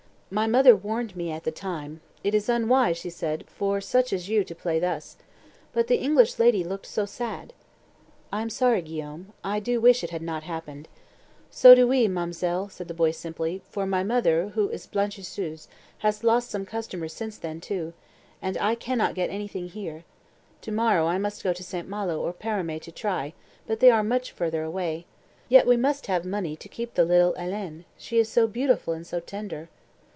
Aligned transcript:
My 0.33 0.47
mother 0.47 0.77
warned 0.77 1.17
me 1.17 1.29
at 1.29 1.43
the 1.43 1.51
time. 1.51 1.99
'It 2.23 2.33
is 2.33 2.47
unwise,' 2.47 2.95
she 2.97 3.09
said, 3.09 3.43
'for 3.47 3.81
such 3.81 4.13
as 4.13 4.29
you 4.29 4.45
to 4.45 4.55
play 4.55 4.79
thus.' 4.79 5.17
But 5.73 5.87
the 5.87 5.95
little 5.95 6.05
English 6.07 6.39
lady 6.39 6.63
looked 6.63 6.85
so 6.85 7.05
sad." 7.05 7.51
"I 8.31 8.41
am 8.41 8.49
sorry, 8.49 8.81
Guillaume. 8.81 9.33
I 9.43 9.59
do 9.59 9.81
wish 9.81 10.05
it 10.05 10.09
had 10.11 10.21
not 10.21 10.43
happened." 10.43 10.87
"So 11.49 11.75
do 11.75 11.85
we, 11.85 12.07
ma'm'selle," 12.07 12.69
said 12.69 12.87
the 12.87 12.93
boy 12.93 13.11
simply, 13.11 13.61
"for 13.69 13.85
my 13.85 14.03
mother, 14.05 14.47
who 14.55 14.69
is 14.69 14.87
blanchisseuse, 14.87 15.67
has 15.97 16.23
lost 16.23 16.49
some 16.49 16.65
customers 16.65 17.11
since 17.11 17.37
then, 17.37 17.59
too, 17.59 17.91
and 18.41 18.57
I 18.57 18.75
cannot 18.75 19.15
get 19.15 19.29
anything 19.29 19.67
here. 19.67 20.05
To 20.61 20.71
morrow 20.71 21.07
I 21.07 21.19
go 21.19 21.51
to 21.51 21.61
St. 21.61 21.89
Malo 21.89 22.21
or 22.21 22.31
Paramé 22.31 22.81
to 22.83 22.91
try 22.93 23.33
but 23.67 23.81
they 23.81 23.91
are 23.91 24.01
much 24.01 24.31
farther 24.31 24.63
away. 24.63 25.07
Yet 25.49 25.67
we 25.67 25.75
must 25.75 26.07
have 26.07 26.23
money 26.23 26.55
to 26.55 26.69
keep 26.69 26.93
the 26.93 27.03
little 27.03 27.33
Hélène. 27.33 27.83
She 27.97 28.17
is 28.17 28.29
so 28.29 28.47
beautiful 28.47 28.93
and 28.93 29.05
so 29.05 29.19
tender." 29.19 29.67